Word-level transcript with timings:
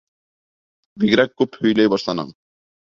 Бигерәк 1.03 1.39
күп 1.43 1.61
һөйләй 1.63 1.95
башланың! 1.97 2.35